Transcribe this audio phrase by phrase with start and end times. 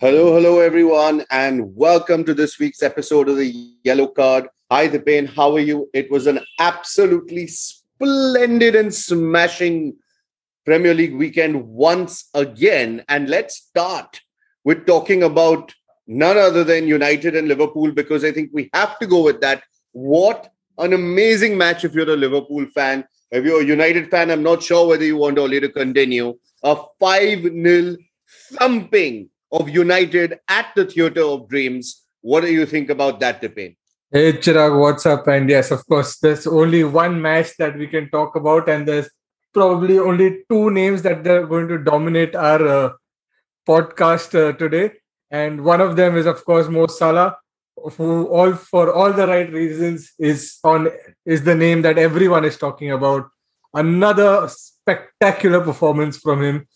[0.00, 4.48] Hello, hello, everyone, and welcome to this week's episode of the Yellow Card.
[4.72, 5.32] Hi, Dipen.
[5.32, 5.88] How are you?
[5.94, 9.96] It was an absolutely splendid and smashing
[10.64, 13.04] Premier League weekend once again.
[13.08, 14.20] And let's start
[14.64, 15.72] with talking about
[16.08, 19.62] none other than United and Liverpool because I think we have to go with that.
[19.92, 23.04] What an amazing match if you're a Liverpool fan.
[23.30, 26.38] If you're a United fan, I'm not sure whether you want Ole to continue.
[26.62, 27.96] A 5 0
[28.52, 32.04] thumping of United at the Theatre of Dreams.
[32.20, 33.76] What do you think about that, Dipen?
[34.10, 35.26] Hey Chirag, what's up?
[35.28, 39.10] And yes, of course, there's only one match that we can talk about, and there's
[39.52, 42.90] probably only two names that they're going to dominate our uh,
[43.68, 44.92] podcast uh, today.
[45.30, 47.36] And one of them is, of course, Mo Salah,
[47.96, 50.88] who all for all the right reasons is on
[51.24, 53.28] is the name that everyone is talking about.
[53.74, 56.66] Another spectacular performance from him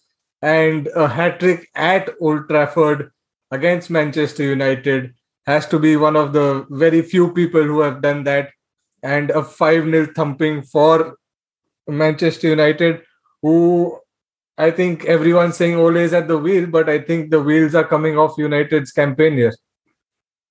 [0.43, 3.11] and a hat trick at Old Trafford
[3.51, 5.15] against Manchester United
[5.47, 8.51] has to be one of the very few people who have done that.
[9.03, 11.17] And a 5 0 thumping for
[11.89, 13.03] Manchester United,
[13.43, 13.99] who
[14.57, 17.87] I think everyone's saying Ole is at the wheel, but I think the wheels are
[17.87, 19.53] coming off United's campaign here.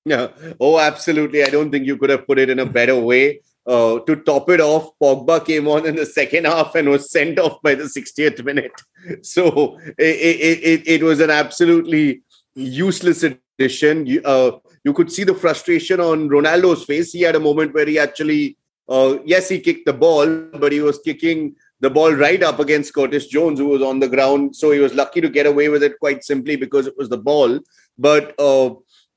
[0.06, 0.30] Yeah.
[0.60, 1.44] Oh, absolutely.
[1.44, 3.42] I don't think you could have put it in a better way.
[3.66, 7.38] Uh, to top it off, Pogba came on in the second half and was sent
[7.38, 8.74] off by the 60th minute.
[9.24, 12.22] So it, it, it, it was an absolutely
[12.54, 14.06] useless addition.
[14.06, 17.12] You, uh, you could see the frustration on Ronaldo's face.
[17.12, 18.58] He had a moment where he actually,
[18.88, 22.94] uh, yes, he kicked the ball, but he was kicking the ball right up against
[22.94, 24.56] Curtis Jones, who was on the ground.
[24.56, 27.18] So he was lucky to get away with it quite simply because it was the
[27.18, 27.60] ball.
[27.98, 28.36] But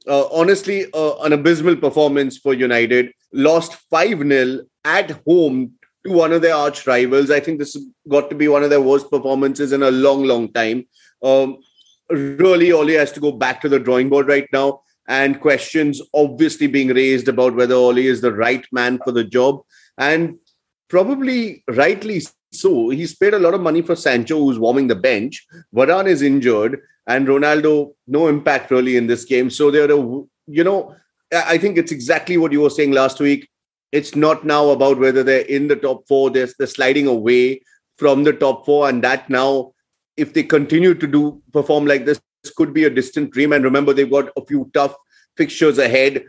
[0.09, 3.13] uh, honestly, uh, an abysmal performance for United.
[3.33, 5.73] Lost 5 0 at home
[6.05, 7.31] to one of their arch rivals.
[7.31, 7.77] I think this
[8.09, 10.87] got to be one of their worst performances in a long, long time.
[11.23, 11.59] Um,
[12.11, 14.83] really, Ole has to go back to the drawing board right now.
[15.07, 19.63] And questions obviously being raised about whether Ole is the right man for the job.
[19.99, 20.39] And
[20.89, 22.89] probably rightly so.
[22.91, 25.47] He's paid a lot of money for Sancho, who's warming the bench.
[25.75, 29.51] Varane is injured and Ronaldo, no impact really in this game.
[29.51, 30.95] So they're, you know,
[31.33, 33.49] I think it's exactly what you were saying last week.
[33.93, 36.31] It's not now about whether they're in the top four.
[36.31, 37.63] They're, sliding away
[37.99, 39.73] from the top four, and that now,
[40.17, 42.21] if they continue to do perform like this,
[42.57, 43.53] could be a distant dream.
[43.53, 44.95] And remember, they've got a few tough
[45.37, 46.25] fixtures ahead.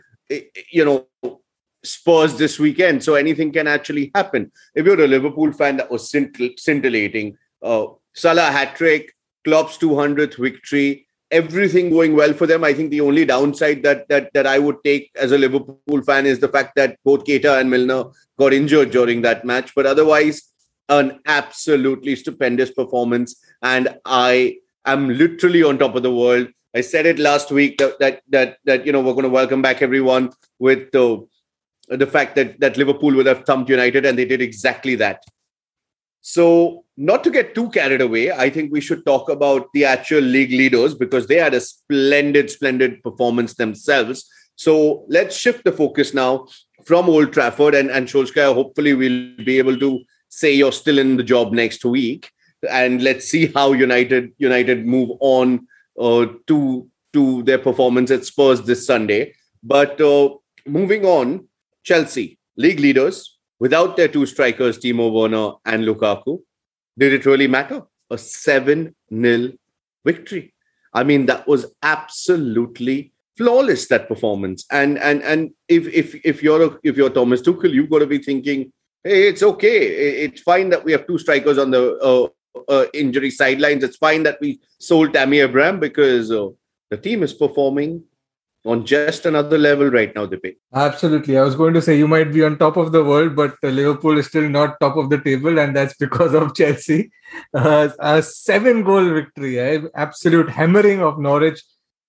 [0.70, 1.40] You know,
[1.84, 4.52] Spurs this weekend, so anything can actually happen.
[4.74, 7.36] If you're a Liverpool fan, that was scintillating.
[7.62, 9.14] Uh, Salah hat trick,
[9.46, 12.64] Klopp's 200th victory, everything going well for them.
[12.64, 16.26] I think the only downside that that that I would take as a Liverpool fan
[16.26, 19.72] is the fact that both Keita and Milner got injured during that match.
[19.76, 20.52] But otherwise,
[20.88, 26.48] an absolutely stupendous performance, and I am literally on top of the world.
[26.74, 29.62] I said it last week that that that, that you know we're going to welcome
[29.62, 31.26] back everyone with the
[31.88, 35.22] the fact that that Liverpool would have thumped United, and they did exactly that.
[36.28, 40.22] So, not to get too carried away, I think we should talk about the actual
[40.22, 44.28] league leaders because they had a splendid, splendid performance themselves.
[44.56, 46.48] So, let's shift the focus now
[46.84, 48.52] from Old Trafford and, and Solskjaer.
[48.54, 52.28] Hopefully, we'll be able to say you're still in the job next week.
[52.68, 58.62] And let's see how United United move on uh, to to their performance at Spurs
[58.62, 59.32] this Sunday.
[59.62, 60.30] But uh,
[60.66, 61.46] moving on,
[61.84, 66.40] Chelsea, league leaders, without their two strikers, Timo Werner and Lukaku,
[66.98, 67.82] did it really matter?
[68.10, 69.52] A 7 0
[70.04, 70.54] victory.
[70.92, 74.64] I mean, that was absolutely flawless that performance.
[74.70, 78.06] And and and if if if you're a, if you're Thomas Tuchel, you've got to
[78.06, 78.72] be thinking,
[79.04, 79.78] hey, it's okay.
[80.24, 82.28] It's fine that we have two strikers on the uh,
[82.68, 83.84] uh, injury sidelines.
[83.84, 86.48] It's fine that we sold Tammy Abraham because uh,
[86.90, 88.02] the team is performing
[88.66, 90.56] on just another level right now, They Dipen.
[90.74, 91.38] Absolutely.
[91.38, 94.18] I was going to say you might be on top of the world, but Liverpool
[94.18, 97.10] is still not top of the table, and that's because of Chelsea.
[97.54, 99.80] Uh, a seven goal victory, eh?
[99.94, 101.62] absolute hammering of Norwich.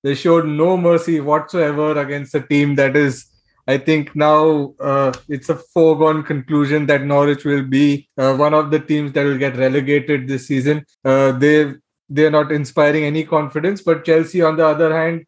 [0.03, 3.25] They showed no mercy whatsoever against a team that is,
[3.67, 8.71] I think, now uh, it's a foregone conclusion that Norwich will be uh, one of
[8.71, 10.85] the teams that will get relegated this season.
[11.05, 11.73] Uh, they
[12.09, 15.25] they're not inspiring any confidence, but Chelsea, on the other hand,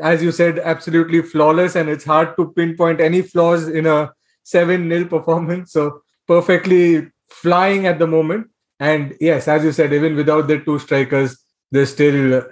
[0.00, 4.12] as you said, absolutely flawless, and it's hard to pinpoint any flaws in a
[4.44, 5.72] 7 0 performance.
[5.72, 8.48] So, perfectly flying at the moment.
[8.80, 11.36] And yes, as you said, even without the two strikers,
[11.70, 12.42] there's still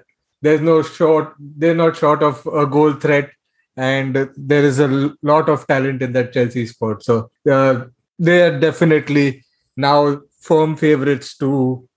[0.43, 3.31] there's no short they're not short of a goal threat
[3.77, 4.87] and there is a
[5.23, 7.85] lot of talent in that chelsea squad so uh,
[8.19, 9.43] they are definitely
[9.79, 11.89] now firm favorites to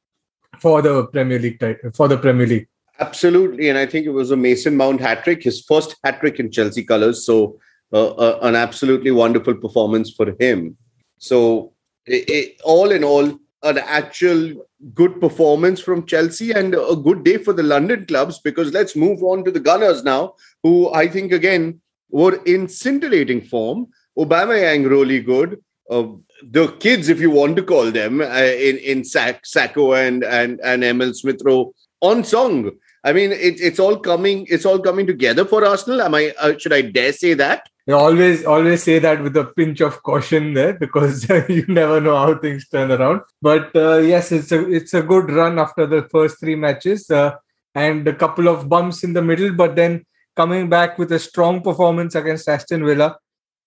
[0.59, 1.63] for the Premier League
[1.93, 2.67] for the Premier League.
[2.99, 6.39] Absolutely, and I think it was a Mason Mount hat trick, his first hat trick
[6.39, 7.25] in Chelsea colours.
[7.25, 7.59] So
[7.93, 10.77] uh, uh, an absolutely wonderful performance for him.
[11.17, 11.73] So
[12.05, 17.37] it, it, all in all, an actual good performance from Chelsea and a good day
[17.37, 18.39] for the London clubs.
[18.39, 23.41] Because let's move on to the Gunners now, who I think again were in scintillating
[23.41, 23.87] form.
[24.17, 25.61] Aubameyang really good.
[25.89, 26.07] Uh,
[26.43, 30.83] the kids, if you want to call them, uh, in in Saka and and and
[30.83, 32.71] Emile Smith Rowe on song.
[33.03, 34.45] I mean, it, it's all coming.
[34.49, 36.01] It's all coming together for Arsenal.
[36.01, 36.33] Am I?
[36.39, 37.69] Uh, should I dare say that?
[37.87, 42.37] Always always say that with a pinch of caution there because you never know how
[42.37, 43.21] things turn around.
[43.41, 47.35] But uh, yes, it's a it's a good run after the first three matches uh,
[47.73, 50.05] and a couple of bumps in the middle, but then
[50.35, 53.17] coming back with a strong performance against Aston Villa.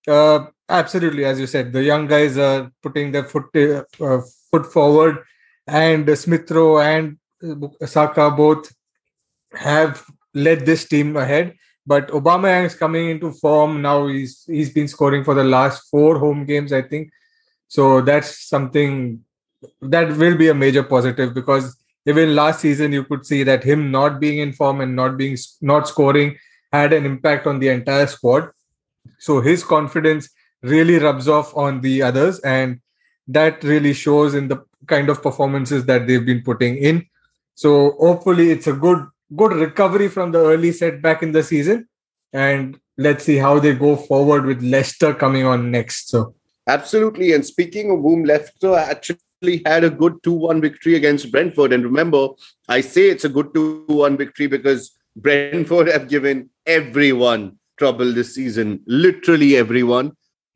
[0.06, 4.20] Uh, absolutely, as you said, the young guys are putting their foot uh,
[4.50, 5.19] foot forward,
[5.67, 7.19] and Smith Rowe and
[7.85, 8.73] Saka both
[9.54, 10.04] have
[10.34, 11.54] led this team ahead
[11.87, 14.06] but Aubameyang is coming into form now.
[14.06, 17.10] He's he's been scoring for the last four home games, I think.
[17.69, 19.25] So that's something
[19.81, 21.76] that will be a major positive because
[22.06, 25.37] even last season you could see that him not being in form and not being
[25.60, 26.37] not scoring
[26.72, 28.50] had an impact on the entire squad.
[29.19, 30.28] So his confidence
[30.62, 32.81] really rubs off on the others, and
[33.26, 37.06] that really shows in the kind of performances that they've been putting in.
[37.54, 39.06] So hopefully it's a good
[39.37, 41.88] good recovery from the early setback in the season.
[42.32, 46.08] And let's see how they go forward with Leicester coming on next.
[46.08, 46.34] So
[46.67, 47.32] absolutely.
[47.32, 51.73] And speaking of whom, Leicester actually had a good 2-1 victory against Brentford.
[51.73, 52.29] And remember,
[52.69, 58.81] I say it's a good 2-1 victory because Brentford have given everyone trouble this season,
[58.87, 60.12] literally everyone.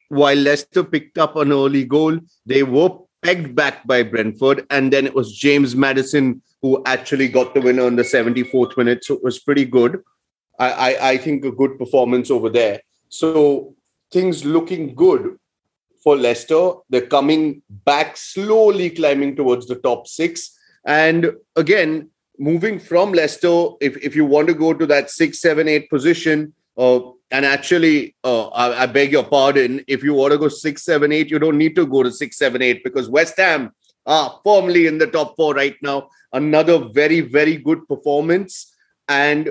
[0.09, 2.91] While Leicester picked up an early goal, they were
[3.23, 7.87] pegged back by Brentford, and then it was James Maddison who actually got the winner
[7.87, 9.05] in the 74th minute.
[9.05, 10.03] So it was pretty good.
[10.59, 12.81] I, I, I think a good performance over there.
[13.09, 13.75] So
[14.13, 15.39] things looking good
[16.03, 16.73] for Leicester.
[16.91, 20.59] They're coming back slowly, climbing towards the top six.
[20.85, 25.69] And again, moving from Leicester, if, if you want to go to that six, seven,
[25.69, 30.39] eight position, uh, and actually, uh, I, I, beg your pardon, if you want to
[30.39, 33.37] go six, seven, eight, you don't need to go to six, seven, eight because West
[33.39, 33.73] Ham
[34.07, 38.75] are firmly in the top four right now another very, very good performance
[39.09, 39.51] and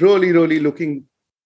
[0.00, 1.04] really, really looking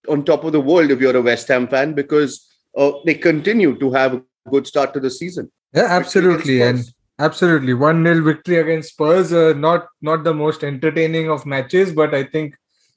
[0.09, 2.47] on top of the world if you're a West Ham fan because
[2.77, 5.51] uh, they continue to have a good start to the season.
[5.73, 6.63] Yeah, absolutely.
[6.63, 6.85] And
[7.19, 7.75] absolutely.
[7.75, 9.33] 1 nil victory against Spurs.
[9.33, 12.55] Uh, not, not the most entertaining of matches, but I think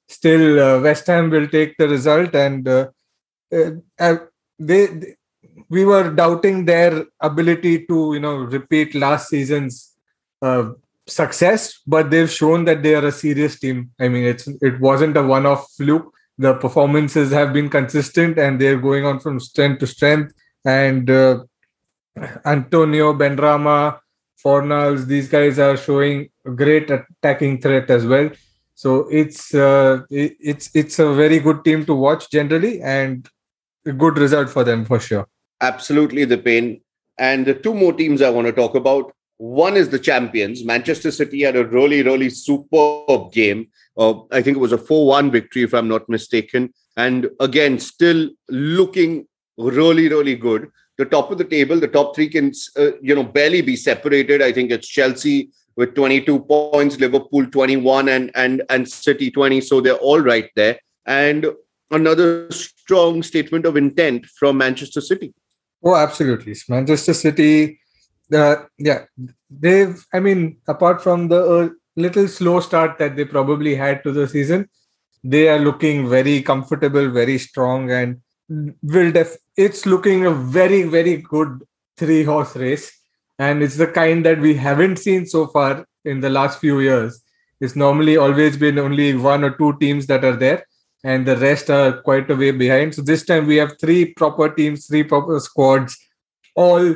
[0.08, 2.36] still uh, West Ham will take the result.
[2.36, 2.88] And uh,
[3.54, 4.18] uh, uh,
[4.60, 5.16] they, they,
[5.70, 9.96] we were doubting their ability to, you know, repeat last season's
[11.08, 13.92] success, but they've shown that they are a serious team.
[14.00, 16.14] I mean, it's it wasn't a one-off fluke.
[16.38, 20.34] The performances have been consistent, and they're going on from strength to strength.
[20.66, 21.44] And uh,
[22.46, 24.00] Antonio Benrahma,
[24.44, 28.30] Fornals, these guys are showing great attacking threat as well.
[28.76, 33.28] So it's uh, it, it's it's a very good team to watch generally, and
[33.86, 35.28] a good result for them for sure.
[35.62, 36.82] Absolutely, Dipen.
[37.18, 40.66] And the two more teams I want to talk about one is the champions.
[40.66, 43.68] Manchester City had a really, really superb game.
[43.96, 46.74] Uh, I think it was a 4 1 victory, if I'm not mistaken.
[46.96, 49.28] And again, still looking
[49.58, 50.70] really, really good.
[50.98, 54.42] The top of the table, the top three can, uh, you know, barely be separated.
[54.42, 59.62] I think it's Chelsea with 22 points, Liverpool 21, and and and City 20.
[59.62, 60.80] So they're all right there.
[61.06, 61.46] And
[61.92, 65.36] another strong statement of intent from Manchester City.
[65.84, 66.56] Oh, absolutely.
[66.70, 67.80] Manchester City
[68.34, 69.06] uh, yeah,
[69.50, 70.06] they've.
[70.14, 74.28] I mean, apart from the uh, little slow start that they probably had to the
[74.28, 74.70] season,
[75.24, 78.22] they are looking very comfortable, very strong, and
[78.84, 79.38] will def.
[79.56, 81.64] It's looking a very, very good
[81.98, 82.92] three horse race,
[83.40, 87.22] and it's the kind that we haven't seen so far in the last few years.
[87.60, 90.66] It's normally always been only one or two teams that are there,
[91.08, 92.94] and the rest are quite a way behind.
[92.94, 95.98] So this time we have three proper teams, three proper squads,
[96.54, 96.96] all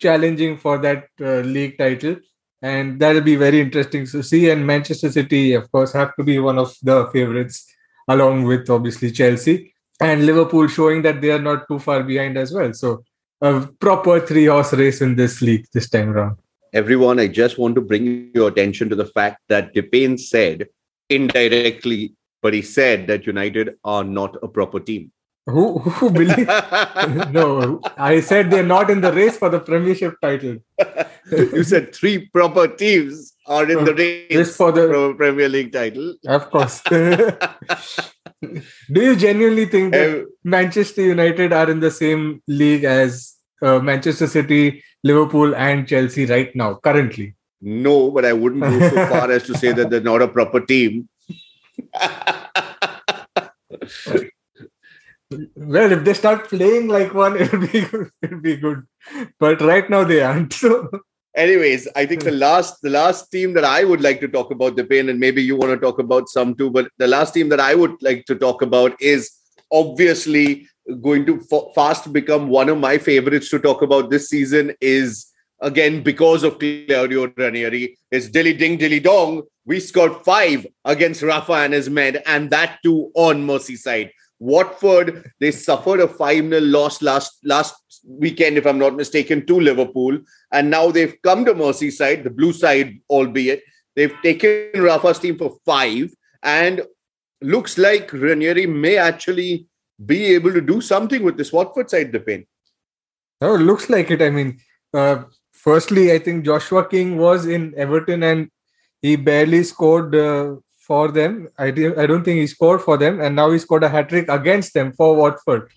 [0.00, 2.16] challenging for that uh, league title.
[2.62, 4.50] And that'll be very interesting to see.
[4.50, 7.64] And manchester city of course have to be one of the favorites
[8.08, 9.72] along with obviously chelsea.
[10.00, 12.72] And liverpool showing that they are not too far behind as well.
[12.72, 13.04] So
[13.40, 16.38] a proper three horse race in this league this time around.
[16.72, 20.66] Everyone i just want to bring your attention to the fact that Dipen said
[21.08, 22.14] indirectly
[22.44, 25.10] but he said that united are not a proper team
[25.54, 26.50] Who who believe?
[27.38, 27.46] no,
[28.10, 30.54] I said they're not in the race for the Premiership title.
[31.56, 33.18] you said three proper teams
[33.56, 34.86] are in the race for the
[35.18, 36.08] Premier League title.
[36.36, 36.80] Of course.
[38.96, 44.26] Do you genuinely think that Manchester United are in the same league as uh, Manchester
[44.26, 47.34] City, Liverpool, and Chelsea right now, currently?
[47.60, 50.60] no, but I wouldn't go so far as to say that they're not a proper
[50.60, 51.08] team.
[55.56, 58.10] Well, if they start playing like one, it'll be good.
[58.22, 58.86] It'll be good.
[59.38, 60.52] But right now they aren't.
[60.52, 60.88] So
[61.36, 64.76] Anyways, I think the last the last team that I would like to talk about,
[64.76, 67.58] Dipen, and maybe you want to talk about some too, but the last team that
[67.58, 69.32] I would like to talk about is
[69.72, 70.68] obviously
[71.02, 71.40] going to
[71.74, 74.74] fast become one of my favorites to talk about this season.
[74.80, 75.26] Is
[75.64, 77.96] again because of Claudio Ranieri.
[78.10, 79.42] It's dilly ding dilly dong.
[79.64, 84.10] We scored five against Rafa and his men, and that too on Merseyside.
[84.38, 87.74] Watford, they suffered a 5 0 loss last last
[88.06, 90.18] weekend, if I'm not mistaken, to Liverpool.
[90.52, 93.62] And now they've come to Merseyside, the blue side, albeit.
[93.96, 96.12] They've taken Rafa's team for five.
[96.42, 96.82] And
[97.40, 99.66] looks like Ranieri may actually
[100.04, 102.46] be able to do something with this Watford side, Dipen.
[103.40, 104.20] oh, it looks like it.
[104.20, 104.58] I mean,
[104.92, 105.24] uh,
[105.64, 108.50] firstly, I think Joshua King was in Everton and
[109.00, 110.56] he barely scored uh,
[110.86, 111.48] for them.
[111.58, 111.68] I,
[112.02, 113.20] I don't think he scored for them.
[113.20, 115.70] And now he scored a hat trick against them for Watford.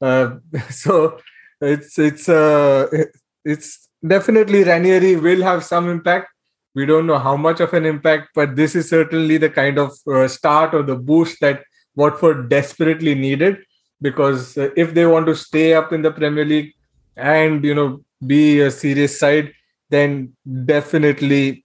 [0.00, 0.36] Uh,
[0.70, 1.18] so
[1.60, 2.86] it's it's uh,
[3.44, 6.28] it's definitely Ranieri will have some impact.
[6.74, 9.92] We don't know how much of an impact, but this is certainly the kind of
[10.06, 11.62] uh, start or the boost that
[11.94, 13.58] Watford desperately needed.
[14.02, 16.74] Because uh, if they want to stay up in the Premier League
[17.16, 19.52] and you know be a serious side,
[19.90, 20.32] then
[20.64, 21.64] definitely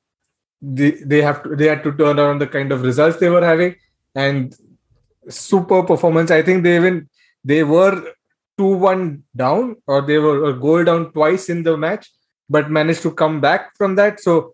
[0.61, 3.43] they, they have to they had to turn around the kind of results they were
[3.43, 3.75] having
[4.15, 4.55] and
[5.29, 6.31] super performance.
[6.31, 7.09] I think they even
[7.43, 8.13] they were
[8.57, 12.11] two one down or they were a goal down twice in the match,
[12.49, 14.19] but managed to come back from that.
[14.19, 14.53] So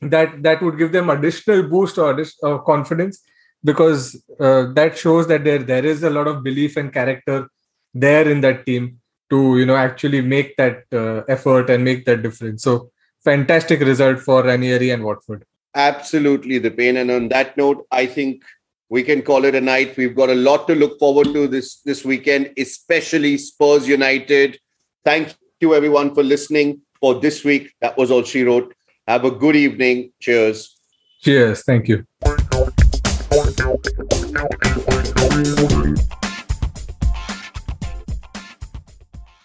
[0.00, 3.22] that that would give them additional boost or additional confidence
[3.64, 7.48] because uh, that shows that there there is a lot of belief and character
[7.94, 12.22] there in that team to you know actually make that uh, effort and make that
[12.22, 12.62] difference.
[12.62, 12.90] So
[13.24, 15.44] fantastic result for Ranieri and Watford.
[15.74, 17.00] Absolutely, Dipen.
[17.00, 18.42] And on that note, I think
[18.88, 19.96] we can call it a night.
[19.96, 24.58] We've got a lot to look forward to this this weekend, especially Spurs United.
[25.04, 27.72] Thank you everyone for listening for this week.
[27.80, 28.74] That was all she wrote.
[29.06, 30.12] Have a good evening.
[30.20, 30.76] Cheers.
[31.20, 31.62] Cheers.
[31.64, 32.06] Thank you.